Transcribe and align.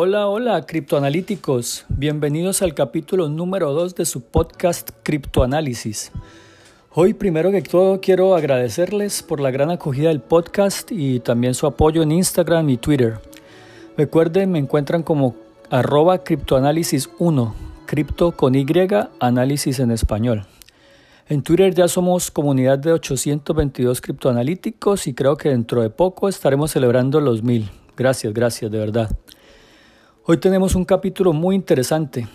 Hola, 0.00 0.28
hola, 0.28 0.64
criptoanalíticos. 0.64 1.84
Bienvenidos 1.88 2.62
al 2.62 2.72
capítulo 2.72 3.28
número 3.28 3.72
2 3.72 3.96
de 3.96 4.04
su 4.04 4.20
podcast 4.20 4.90
Criptoanálisis. 5.02 6.12
Hoy, 6.94 7.14
primero 7.14 7.50
que 7.50 7.62
todo, 7.62 8.00
quiero 8.00 8.36
agradecerles 8.36 9.24
por 9.24 9.40
la 9.40 9.50
gran 9.50 9.72
acogida 9.72 10.10
del 10.10 10.20
podcast 10.20 10.92
y 10.92 11.18
también 11.18 11.54
su 11.54 11.66
apoyo 11.66 12.00
en 12.04 12.12
Instagram 12.12 12.70
y 12.70 12.76
Twitter. 12.76 13.18
Recuerden, 13.96 14.52
me 14.52 14.60
encuentran 14.60 15.02
como 15.02 15.34
arroba 15.68 16.22
criptoanálisis 16.22 17.10
1, 17.18 17.54
cripto 17.86 18.30
con 18.30 18.54
Y, 18.54 18.64
análisis 19.18 19.80
en 19.80 19.90
español. 19.90 20.46
En 21.28 21.42
Twitter 21.42 21.74
ya 21.74 21.88
somos 21.88 22.30
comunidad 22.30 22.78
de 22.78 22.92
822 22.92 24.00
criptoanalíticos 24.00 25.08
y 25.08 25.14
creo 25.14 25.36
que 25.36 25.48
dentro 25.48 25.82
de 25.82 25.90
poco 25.90 26.28
estaremos 26.28 26.70
celebrando 26.70 27.20
los 27.20 27.42
mil. 27.42 27.68
Gracias, 27.96 28.32
gracias, 28.32 28.70
de 28.70 28.78
verdad. 28.78 29.10
Hoy 30.30 30.36
tenemos 30.36 30.74
un 30.74 30.84
capítulo 30.84 31.32
muy 31.32 31.56
interesante. 31.56 32.28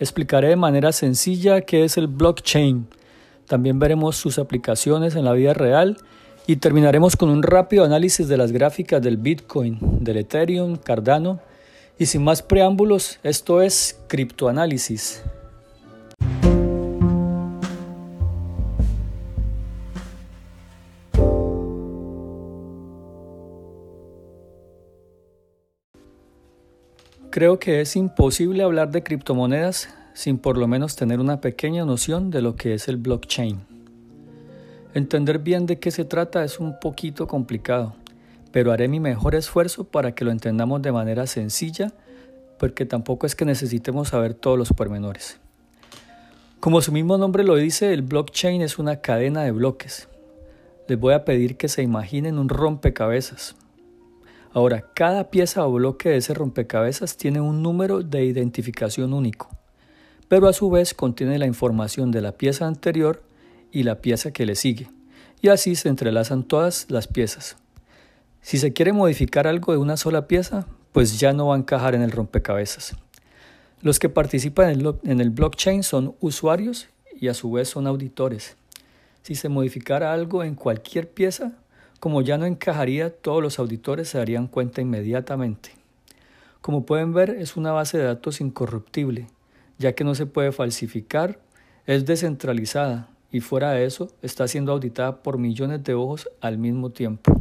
Explicaré 0.00 0.48
de 0.48 0.56
manera 0.56 0.92
sencilla 0.92 1.60
qué 1.60 1.84
es 1.84 1.98
el 1.98 2.06
blockchain. 2.06 2.86
También 3.46 3.78
veremos 3.78 4.16
sus 4.16 4.38
aplicaciones 4.38 5.14
en 5.14 5.26
la 5.26 5.34
vida 5.34 5.52
real 5.52 5.98
y 6.46 6.56
terminaremos 6.56 7.16
con 7.16 7.28
un 7.28 7.42
rápido 7.42 7.84
análisis 7.84 8.28
de 8.28 8.38
las 8.38 8.50
gráficas 8.50 9.02
del 9.02 9.18
Bitcoin, 9.18 9.78
del 10.02 10.16
Ethereum, 10.16 10.76
Cardano. 10.76 11.38
Y 11.98 12.06
sin 12.06 12.24
más 12.24 12.40
preámbulos, 12.40 13.18
esto 13.22 13.60
es 13.60 14.00
criptoanálisis. 14.08 15.22
Creo 27.34 27.58
que 27.58 27.80
es 27.80 27.96
imposible 27.96 28.62
hablar 28.62 28.92
de 28.92 29.02
criptomonedas 29.02 29.92
sin 30.12 30.38
por 30.38 30.56
lo 30.56 30.68
menos 30.68 30.94
tener 30.94 31.18
una 31.18 31.40
pequeña 31.40 31.84
noción 31.84 32.30
de 32.30 32.40
lo 32.40 32.54
que 32.54 32.74
es 32.74 32.86
el 32.86 32.96
blockchain. 32.96 33.58
Entender 34.94 35.40
bien 35.40 35.66
de 35.66 35.80
qué 35.80 35.90
se 35.90 36.04
trata 36.04 36.44
es 36.44 36.60
un 36.60 36.78
poquito 36.78 37.26
complicado, 37.26 37.96
pero 38.52 38.70
haré 38.70 38.86
mi 38.86 39.00
mejor 39.00 39.34
esfuerzo 39.34 39.82
para 39.82 40.14
que 40.14 40.24
lo 40.24 40.30
entendamos 40.30 40.80
de 40.82 40.92
manera 40.92 41.26
sencilla, 41.26 41.92
porque 42.56 42.86
tampoco 42.86 43.26
es 43.26 43.34
que 43.34 43.44
necesitemos 43.44 44.10
saber 44.10 44.34
todos 44.34 44.56
los 44.56 44.72
pormenores. 44.72 45.40
Como 46.60 46.82
su 46.82 46.92
mismo 46.92 47.18
nombre 47.18 47.42
lo 47.42 47.56
dice, 47.56 47.92
el 47.92 48.02
blockchain 48.02 48.62
es 48.62 48.78
una 48.78 49.00
cadena 49.00 49.42
de 49.42 49.50
bloques. 49.50 50.08
Les 50.86 51.00
voy 51.00 51.14
a 51.14 51.24
pedir 51.24 51.56
que 51.56 51.66
se 51.66 51.82
imaginen 51.82 52.38
un 52.38 52.48
rompecabezas, 52.48 53.56
Ahora, 54.54 54.84
cada 54.94 55.30
pieza 55.30 55.66
o 55.66 55.72
bloque 55.72 56.10
de 56.10 56.18
ese 56.18 56.32
rompecabezas 56.32 57.16
tiene 57.16 57.40
un 57.40 57.60
número 57.60 58.02
de 58.02 58.24
identificación 58.24 59.12
único, 59.12 59.48
pero 60.28 60.46
a 60.46 60.52
su 60.52 60.70
vez 60.70 60.94
contiene 60.94 61.40
la 61.40 61.46
información 61.46 62.12
de 62.12 62.20
la 62.20 62.30
pieza 62.30 62.68
anterior 62.68 63.24
y 63.72 63.82
la 63.82 64.00
pieza 64.00 64.30
que 64.30 64.46
le 64.46 64.54
sigue, 64.54 64.88
y 65.42 65.48
así 65.48 65.74
se 65.74 65.88
entrelazan 65.88 66.44
todas 66.44 66.86
las 66.88 67.08
piezas. 67.08 67.56
Si 68.42 68.58
se 68.58 68.72
quiere 68.72 68.92
modificar 68.92 69.48
algo 69.48 69.72
de 69.72 69.78
una 69.78 69.96
sola 69.96 70.28
pieza, 70.28 70.68
pues 70.92 71.18
ya 71.18 71.32
no 71.32 71.48
va 71.48 71.56
a 71.56 71.58
encajar 71.58 71.96
en 71.96 72.02
el 72.02 72.12
rompecabezas. 72.12 72.94
Los 73.82 73.98
que 73.98 74.08
participan 74.08 74.70
en 75.02 75.20
el 75.20 75.30
blockchain 75.30 75.82
son 75.82 76.14
usuarios 76.20 76.86
y 77.20 77.26
a 77.26 77.34
su 77.34 77.50
vez 77.50 77.70
son 77.70 77.88
auditores. 77.88 78.56
Si 79.22 79.34
se 79.34 79.48
modificara 79.48 80.12
algo 80.12 80.44
en 80.44 80.54
cualquier 80.54 81.10
pieza, 81.10 81.58
como 82.04 82.20
ya 82.20 82.36
no 82.36 82.44
encajaría, 82.44 83.08
todos 83.08 83.42
los 83.42 83.58
auditores 83.58 84.10
se 84.10 84.18
darían 84.18 84.46
cuenta 84.46 84.82
inmediatamente. 84.82 85.70
Como 86.60 86.84
pueden 86.84 87.14
ver, 87.14 87.30
es 87.30 87.56
una 87.56 87.72
base 87.72 87.96
de 87.96 88.04
datos 88.04 88.42
incorruptible, 88.42 89.28
ya 89.78 89.94
que 89.94 90.04
no 90.04 90.14
se 90.14 90.26
puede 90.26 90.52
falsificar, 90.52 91.38
es 91.86 92.04
descentralizada 92.04 93.08
y 93.32 93.40
fuera 93.40 93.70
de 93.70 93.86
eso 93.86 94.10
está 94.20 94.46
siendo 94.48 94.72
auditada 94.72 95.22
por 95.22 95.38
millones 95.38 95.82
de 95.82 95.94
ojos 95.94 96.28
al 96.42 96.58
mismo 96.58 96.90
tiempo. 96.90 97.40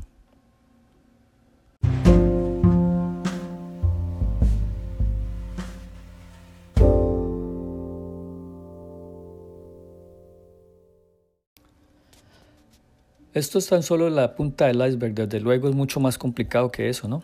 Esto 13.33 13.57
es 13.57 13.66
tan 13.66 13.81
solo 13.81 14.11
la 14.11 14.35
punta 14.35 14.67
del 14.67 14.75
iceberg, 14.88 15.16
desde 15.16 15.39
luego 15.39 15.67
es 15.67 15.73
mucho 15.73 15.99
más 15.99 16.19
complicado 16.19 16.71
que 16.71 16.88
eso, 16.88 17.07
¿no? 17.07 17.23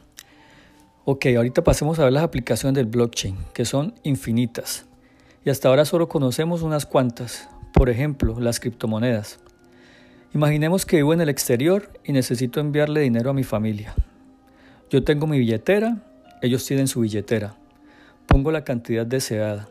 Ok, 1.05 1.27
ahorita 1.37 1.63
pasemos 1.63 1.99
a 1.99 2.05
ver 2.05 2.13
las 2.13 2.23
aplicaciones 2.23 2.75
del 2.75 2.87
blockchain, 2.87 3.37
que 3.53 3.63
son 3.63 3.93
infinitas. 4.01 4.87
Y 5.45 5.51
hasta 5.51 5.69
ahora 5.69 5.85
solo 5.85 6.09
conocemos 6.09 6.63
unas 6.63 6.87
cuantas, 6.87 7.47
por 7.73 7.91
ejemplo, 7.91 8.39
las 8.39 8.59
criptomonedas. 8.59 9.39
Imaginemos 10.33 10.83
que 10.83 10.95
vivo 10.95 11.13
en 11.13 11.21
el 11.21 11.29
exterior 11.29 11.91
y 12.03 12.11
necesito 12.11 12.59
enviarle 12.59 13.01
dinero 13.01 13.29
a 13.29 13.33
mi 13.33 13.43
familia. 13.43 13.93
Yo 14.89 15.03
tengo 15.03 15.27
mi 15.27 15.37
billetera, 15.37 16.03
ellos 16.41 16.65
tienen 16.65 16.87
su 16.87 17.01
billetera. 17.01 17.55
Pongo 18.25 18.51
la 18.51 18.63
cantidad 18.63 19.05
deseada. 19.05 19.69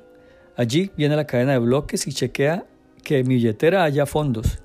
Allí 0.56 0.92
viene 0.96 1.16
la 1.16 1.26
cadena 1.26 1.52
de 1.52 1.58
bloques 1.58 2.06
y 2.06 2.12
chequea 2.12 2.64
que 3.02 3.18
en 3.18 3.26
mi 3.26 3.34
billetera 3.34 3.82
haya 3.82 4.06
fondos 4.06 4.60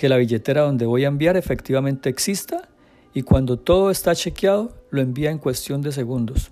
que 0.00 0.08
la 0.08 0.16
billetera 0.16 0.62
donde 0.62 0.86
voy 0.86 1.04
a 1.04 1.08
enviar 1.08 1.36
efectivamente 1.36 2.08
exista 2.08 2.70
y 3.12 3.20
cuando 3.20 3.58
todo 3.58 3.90
está 3.90 4.14
chequeado 4.14 4.72
lo 4.88 5.02
envía 5.02 5.30
en 5.30 5.36
cuestión 5.36 5.82
de 5.82 5.92
segundos. 5.92 6.50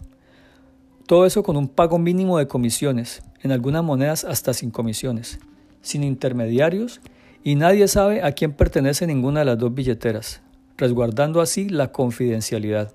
Todo 1.07 1.25
eso 1.25 1.43
con 1.43 1.57
un 1.57 1.67
pago 1.67 1.99
mínimo 1.99 2.37
de 2.37 2.47
comisiones, 2.47 3.23
en 3.43 3.51
algunas 3.51 3.83
monedas 3.83 4.25
hasta 4.25 4.53
sin 4.53 4.71
comisiones, 4.71 5.39
sin 5.81 6.05
intermediarios 6.05 7.01
y 7.43 7.55
nadie 7.55 7.89
sabe 7.89 8.23
a 8.23 8.33
quién 8.33 8.53
pertenece 8.53 9.07
ninguna 9.07 9.41
de 9.41 9.47
las 9.47 9.59
dos 9.59 9.73
billeteras, 9.73 10.43
resguardando 10.77 11.41
así 11.41 11.71
la 11.71 11.91
confidencialidad. 11.91 12.93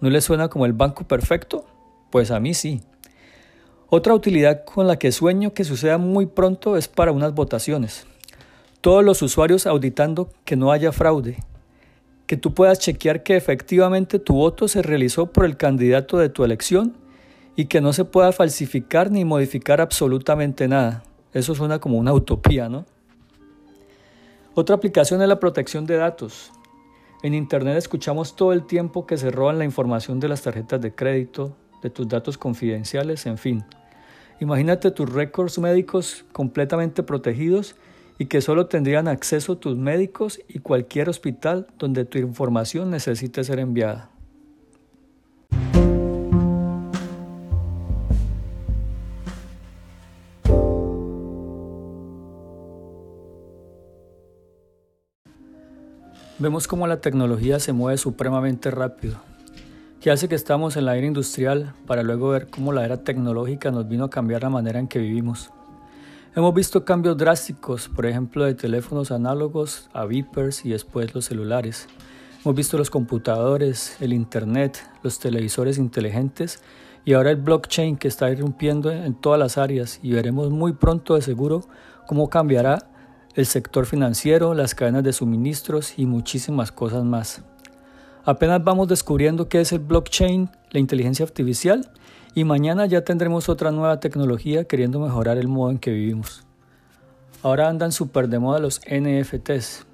¿No 0.00 0.08
le 0.08 0.22
suena 0.22 0.48
como 0.48 0.64
el 0.64 0.72
banco 0.72 1.06
perfecto? 1.06 1.66
Pues 2.08 2.30
a 2.30 2.40
mí 2.40 2.54
sí. 2.54 2.80
Otra 3.90 4.14
utilidad 4.14 4.64
con 4.64 4.86
la 4.86 4.98
que 4.98 5.12
sueño 5.12 5.52
que 5.52 5.64
suceda 5.64 5.98
muy 5.98 6.24
pronto 6.24 6.78
es 6.78 6.88
para 6.88 7.12
unas 7.12 7.34
votaciones 7.34 8.06
todos 8.84 9.02
los 9.02 9.22
usuarios 9.22 9.66
auditando 9.66 10.28
que 10.44 10.56
no 10.56 10.70
haya 10.70 10.92
fraude, 10.92 11.38
que 12.26 12.36
tú 12.36 12.52
puedas 12.52 12.78
chequear 12.80 13.22
que 13.22 13.34
efectivamente 13.34 14.18
tu 14.18 14.34
voto 14.34 14.68
se 14.68 14.82
realizó 14.82 15.32
por 15.32 15.46
el 15.46 15.56
candidato 15.56 16.18
de 16.18 16.28
tu 16.28 16.44
elección 16.44 16.94
y 17.56 17.64
que 17.64 17.80
no 17.80 17.94
se 17.94 18.04
pueda 18.04 18.30
falsificar 18.32 19.10
ni 19.10 19.24
modificar 19.24 19.80
absolutamente 19.80 20.68
nada. 20.68 21.02
Eso 21.32 21.54
suena 21.54 21.78
como 21.78 21.96
una 21.96 22.12
utopía, 22.12 22.68
¿no? 22.68 22.84
Otra 24.52 24.76
aplicación 24.76 25.22
es 25.22 25.28
la 25.28 25.40
protección 25.40 25.86
de 25.86 25.96
datos. 25.96 26.52
En 27.22 27.32
Internet 27.32 27.78
escuchamos 27.78 28.36
todo 28.36 28.52
el 28.52 28.66
tiempo 28.66 29.06
que 29.06 29.16
se 29.16 29.30
roban 29.30 29.56
la 29.56 29.64
información 29.64 30.20
de 30.20 30.28
las 30.28 30.42
tarjetas 30.42 30.82
de 30.82 30.94
crédito, 30.94 31.56
de 31.82 31.88
tus 31.88 32.06
datos 32.06 32.36
confidenciales, 32.36 33.24
en 33.24 33.38
fin. 33.38 33.64
Imagínate 34.40 34.90
tus 34.90 35.10
récords 35.10 35.58
médicos 35.58 36.26
completamente 36.32 37.02
protegidos 37.02 37.76
y 38.18 38.26
que 38.26 38.40
solo 38.40 38.66
tendrían 38.66 39.08
acceso 39.08 39.56
tus 39.56 39.76
médicos 39.76 40.40
y 40.48 40.60
cualquier 40.60 41.08
hospital 41.08 41.66
donde 41.78 42.04
tu 42.04 42.18
información 42.18 42.90
necesite 42.90 43.42
ser 43.44 43.58
enviada. 43.58 44.10
Vemos 56.36 56.66
cómo 56.66 56.86
la 56.86 57.00
tecnología 57.00 57.58
se 57.58 57.72
mueve 57.72 57.96
supremamente 57.96 58.70
rápido, 58.70 59.18
que 60.00 60.10
hace 60.10 60.28
que 60.28 60.34
estamos 60.34 60.76
en 60.76 60.84
la 60.84 60.96
era 60.96 61.06
industrial 61.06 61.72
para 61.86 62.02
luego 62.02 62.28
ver 62.28 62.48
cómo 62.48 62.72
la 62.72 62.84
era 62.84 63.02
tecnológica 63.02 63.70
nos 63.70 63.88
vino 63.88 64.04
a 64.04 64.10
cambiar 64.10 64.42
la 64.42 64.50
manera 64.50 64.78
en 64.78 64.88
que 64.88 64.98
vivimos. 64.98 65.50
Hemos 66.36 66.52
visto 66.52 66.84
cambios 66.84 67.16
drásticos, 67.16 67.88
por 67.88 68.06
ejemplo, 68.06 68.44
de 68.44 68.54
teléfonos 68.54 69.12
análogos 69.12 69.88
a 69.92 70.04
beepers 70.04 70.64
y 70.64 70.70
después 70.70 71.14
los 71.14 71.26
celulares. 71.26 71.86
Hemos 72.44 72.56
visto 72.56 72.76
los 72.76 72.90
computadores, 72.90 73.96
el 74.00 74.12
Internet, 74.12 74.82
los 75.04 75.20
televisores 75.20 75.78
inteligentes 75.78 76.60
y 77.04 77.12
ahora 77.12 77.30
el 77.30 77.36
blockchain 77.36 77.96
que 77.96 78.08
está 78.08 78.32
irrumpiendo 78.32 78.90
en 78.90 79.14
todas 79.14 79.38
las 79.38 79.58
áreas 79.58 80.00
y 80.02 80.10
veremos 80.10 80.50
muy 80.50 80.72
pronto 80.72 81.14
de 81.14 81.22
seguro 81.22 81.68
cómo 82.08 82.28
cambiará 82.28 82.90
el 83.36 83.46
sector 83.46 83.86
financiero, 83.86 84.54
las 84.54 84.74
cadenas 84.74 85.04
de 85.04 85.12
suministros 85.12 86.00
y 86.00 86.04
muchísimas 86.04 86.72
cosas 86.72 87.04
más. 87.04 87.44
Apenas 88.24 88.64
vamos 88.64 88.88
descubriendo 88.88 89.48
qué 89.48 89.60
es 89.60 89.70
el 89.70 89.78
blockchain, 89.78 90.50
la 90.72 90.80
inteligencia 90.80 91.24
artificial 91.24 91.92
y 92.34 92.44
mañana 92.44 92.86
ya 92.86 93.04
tendremos 93.04 93.48
otra 93.48 93.70
nueva 93.70 94.00
tecnología 94.00 94.64
queriendo 94.64 94.98
mejorar 94.98 95.38
el 95.38 95.48
modo 95.48 95.70
en 95.70 95.78
que 95.78 95.92
vivimos. 95.92 96.44
Ahora 97.42 97.68
andan 97.68 97.92
súper 97.92 98.28
de 98.28 98.38
moda 98.38 98.58
los 98.58 98.80
NFTs, 98.80 99.86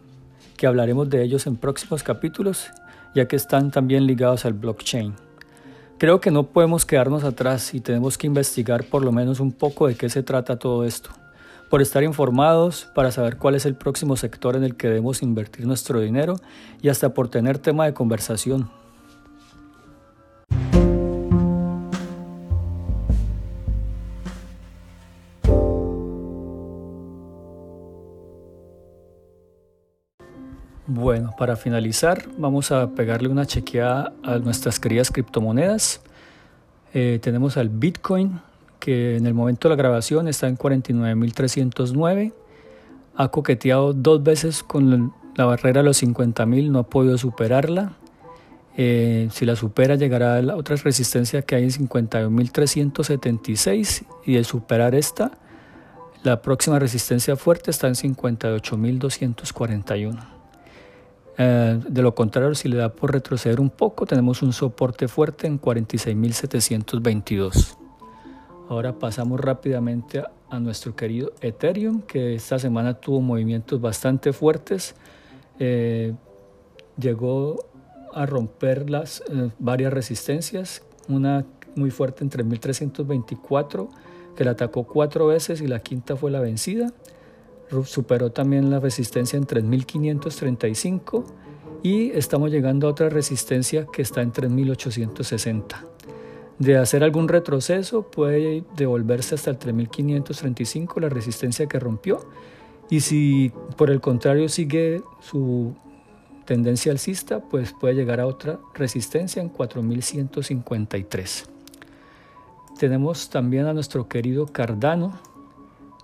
que 0.56 0.66
hablaremos 0.66 1.10
de 1.10 1.22
ellos 1.22 1.46
en 1.46 1.56
próximos 1.56 2.02
capítulos, 2.02 2.70
ya 3.14 3.26
que 3.26 3.37
están 3.37 3.70
también 3.70 4.06
ligados 4.06 4.44
al 4.44 4.54
blockchain. 4.54 5.14
Creo 5.98 6.20
que 6.20 6.31
no 6.31 6.44
podemos 6.44 6.87
quedarnos 6.87 7.25
atrás 7.25 7.75
y 7.75 7.81
tenemos 7.81 8.16
que 8.16 8.26
investigar 8.26 8.84
por 8.84 9.04
lo 9.04 9.12
menos 9.12 9.38
un 9.38 9.52
poco 9.52 9.87
de 9.87 9.96
qué 9.96 10.08
se 10.08 10.22
trata 10.22 10.58
todo 10.58 10.84
esto. 10.84 11.10
Por 11.69 11.82
estar 11.82 12.02
informados, 12.02 12.88
para 12.94 13.10
saber 13.10 13.37
cuál 13.37 13.54
es 13.54 13.66
el 13.66 13.75
próximo 13.75 14.16
sector 14.16 14.56
en 14.56 14.64
el 14.64 14.76
que 14.76 14.88
debemos 14.88 15.22
invertir 15.22 15.66
nuestro 15.66 16.00
dinero 16.00 16.37
y 16.81 16.88
hasta 16.88 17.12
por 17.12 17.28
tener 17.28 17.58
tema 17.58 17.84
de 17.84 17.92
conversación. 17.92 18.79
Bueno, 30.92 31.32
para 31.38 31.54
finalizar 31.54 32.25
vamos 32.37 32.72
a 32.72 32.90
pegarle 32.90 33.28
una 33.28 33.46
chequeada 33.46 34.12
a 34.25 34.38
nuestras 34.38 34.81
queridas 34.81 35.12
criptomonedas. 35.12 36.00
Eh, 36.92 37.20
tenemos 37.22 37.56
al 37.56 37.69
Bitcoin 37.69 38.40
que 38.81 39.16
en 39.16 39.25
el 39.25 39.32
momento 39.32 39.69
de 39.69 39.76
la 39.76 39.78
grabación 39.81 40.26
está 40.26 40.48
en 40.48 40.58
49.309. 40.58 42.32
Ha 43.14 43.28
coqueteado 43.28 43.92
dos 43.92 44.25
veces 44.25 44.64
con 44.64 45.14
la 45.37 45.44
barrera 45.44 45.82
de 45.82 45.84
los 45.84 46.02
50.000, 46.02 46.72
no 46.72 46.81
ha 46.81 46.88
podido 46.88 47.16
superarla. 47.19 47.92
Eh, 48.76 49.28
si 49.31 49.46
la 49.46 49.54
supera 49.54 49.94
llegará 49.94 50.38
a 50.38 50.42
la 50.42 50.56
otra 50.56 50.75
resistencia 50.75 51.42
que 51.42 51.54
hay 51.54 51.62
en 51.62 51.70
51.376 51.70 54.06
y 54.26 54.34
de 54.34 54.42
superar 54.42 54.96
esta, 54.96 55.31
la 56.25 56.42
próxima 56.42 56.81
resistencia 56.81 57.37
fuerte 57.37 57.70
está 57.70 57.87
en 57.87 57.94
58.241. 57.94 60.39
Eh, 61.38 61.80
de 61.88 62.02
lo 62.02 62.14
contrario, 62.14 62.54
si 62.54 62.68
le 62.68 62.76
da 62.76 62.90
por 62.90 63.12
retroceder 63.12 63.60
un 63.60 63.70
poco, 63.70 64.04
tenemos 64.06 64.42
un 64.42 64.52
soporte 64.52 65.08
fuerte 65.08 65.46
en 65.46 65.58
46.722. 65.60 67.76
Ahora 68.68 68.98
pasamos 68.98 69.40
rápidamente 69.40 70.22
a, 70.48 70.60
nuestro 70.60 70.94
querido 70.94 71.32
Ethereum, 71.40 72.02
que 72.02 72.34
esta 72.34 72.58
semana 72.58 72.94
tuvo 72.94 73.20
movimientos 73.20 73.80
bastante 73.80 74.32
fuertes. 74.32 74.94
Eh, 75.58 76.14
llegó 76.98 77.64
a 78.12 78.26
romper 78.26 78.90
las 78.90 79.22
eh, 79.28 79.50
varias 79.58 79.92
resistencias, 79.92 80.82
una 81.08 81.44
muy 81.76 81.90
fuerte 81.90 82.24
en 82.24 82.30
3.324, 82.30 83.88
que 84.36 84.44
la 84.44 84.52
atacó 84.52 84.84
cuatro 84.84 85.26
veces 85.28 85.60
y 85.60 85.66
la 85.66 85.80
quinta 85.80 86.16
fue 86.16 86.30
la 86.30 86.40
vencida 86.40 86.92
superó 87.84 88.32
también 88.32 88.70
la 88.70 88.81
resistencia 88.81 89.37
en 89.37 89.46
3535 89.46 91.25
y 91.82 92.11
estamos 92.11 92.50
llegando 92.50 92.87
a 92.87 92.90
otra 92.90 93.08
resistencia 93.08 93.87
que 93.93 94.02
está 94.02 94.22
en 94.22 94.32
3860. 94.32 95.84
De 96.58 96.76
hacer 96.76 97.02
algún 97.02 97.28
retroceso 97.28 98.02
puede 98.02 98.64
devolverse 98.76 99.34
hasta 99.34 99.50
el 99.50 99.58
3535, 99.58 101.00
la 101.00 101.08
resistencia 101.08 101.67
que 101.67 101.78
rompió, 101.78 102.20
y 102.90 103.00
si 103.00 103.52
por 103.76 103.90
el 103.90 104.00
contrario 104.00 104.49
sigue 104.49 105.02
su 105.20 105.75
tendencia 106.44 106.93
alcista, 106.93 107.40
pues 107.40 107.73
puede 107.73 107.94
llegar 107.94 108.20
a 108.20 108.26
otra 108.26 108.58
resistencia 108.75 109.40
en 109.40 109.49
4153. 109.49 111.49
Tenemos 112.78 113.31
también 113.31 113.66
a 113.66 113.73
nuestro 113.73 114.08
querido 114.08 114.46
Cardano, 114.46 115.19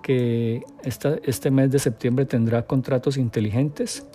que 0.07 0.63
este 0.85 1.51
mes 1.51 1.69
de 1.73 1.81
septiembre 1.81 2.27
tendrá 2.27 2.63
contratos 2.63 3.17
inteligentes. 3.17 4.07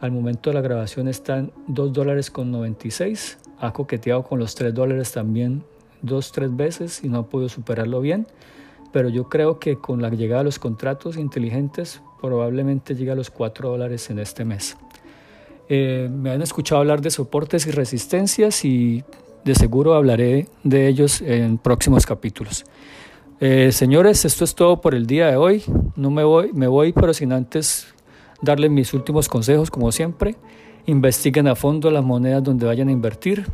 Al 0.00 0.10
momento 0.10 0.50
de 0.50 0.54
la 0.54 0.60
grabación 0.60 1.06
están 1.06 1.52
2 1.68 1.92
dólares 1.92 2.32
con 2.32 2.50
96. 2.50 3.38
Ha 3.60 3.72
coqueteado 3.72 4.24
con 4.24 4.40
los 4.40 4.56
3 4.56 4.74
dólares 4.74 5.12
también 5.12 5.62
dos, 6.02 6.32
tres 6.32 6.56
veces 6.56 7.04
y 7.04 7.08
no 7.08 7.18
ha 7.18 7.28
podido 7.28 7.48
superarlo 7.48 8.00
bien. 8.00 8.26
Pero 8.92 9.08
yo 9.08 9.28
creo 9.28 9.60
que 9.60 9.76
con 9.76 10.02
la 10.02 10.10
llegada 10.10 10.40
de 10.40 10.46
los 10.46 10.58
contratos 10.58 11.16
inteligentes 11.16 12.02
probablemente 12.20 12.96
llegue 12.96 13.12
a 13.12 13.14
los 13.14 13.30
4 13.30 13.68
dólares 13.68 14.10
en 14.10 14.18
este 14.18 14.44
mes. 14.44 14.76
Eh, 15.68 16.08
me 16.10 16.32
han 16.32 16.42
escuchado 16.42 16.80
hablar 16.80 17.02
de 17.02 17.10
soportes 17.10 17.68
y 17.68 17.70
resistencias 17.70 18.64
y 18.64 19.04
de 19.44 19.54
seguro 19.54 19.94
hablaré 19.94 20.48
de 20.64 20.88
ellos 20.88 21.20
en 21.20 21.58
próximos 21.58 22.04
capítulos. 22.04 22.64
Eh, 23.38 23.70
señores, 23.70 24.24
esto 24.24 24.44
es 24.44 24.54
todo 24.54 24.80
por 24.80 24.94
el 24.94 25.06
día 25.06 25.26
de 25.26 25.36
hoy. 25.36 25.62
No 25.94 26.10
me 26.10 26.24
voy, 26.24 26.52
me 26.54 26.68
voy, 26.68 26.92
pero 26.92 27.12
sin 27.12 27.32
antes 27.32 27.86
darles 28.40 28.70
mis 28.70 28.94
últimos 28.94 29.28
consejos, 29.28 29.70
como 29.70 29.92
siempre. 29.92 30.36
Investiguen 30.86 31.46
a 31.48 31.54
fondo 31.54 31.90
las 31.90 32.04
monedas 32.04 32.42
donde 32.42 32.64
vayan 32.64 32.88
a 32.88 32.92
invertir. 32.92 33.46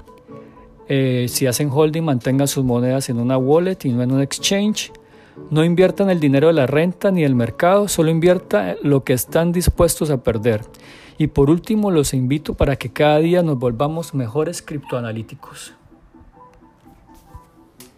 Eh, 0.88 1.26
si 1.29 1.46
hacen 1.46 1.69
holding, 1.73 2.02
mantengan 2.02 2.46
sus 2.46 2.64
monedas 2.64 3.08
en 3.08 3.19
una 3.19 3.37
wallet 3.37 3.79
y 3.84 3.93
no 3.93 4.02
en 4.02 4.12
un 4.12 4.20
exchange. 4.20 4.93
No 5.50 5.64
inviertan 5.64 6.11
el 6.11 6.20
dinero 6.20 6.49
de 6.49 6.52
la 6.52 6.67
renta 6.67 7.11
ni 7.11 7.23
del 7.23 7.34
mercado, 7.34 7.88
solo 7.88 8.11
inviertan 8.11 8.76
lo 8.82 9.02
que 9.02 9.14
están 9.14 9.50
dispuestos 9.50 10.11
a 10.11 10.23
perder. 10.23 10.61
Y 11.19 11.29
por 11.29 11.50
último, 11.50 11.90
los 11.90 12.14
invito 12.14 12.55
para 12.55 12.76
que 12.76 12.93
cada 12.93 13.19
día 13.19 13.43
nos 13.43 13.58
volvamos 13.58 14.14
mejores 14.14 14.62
criptoanalíticos. 14.62 15.75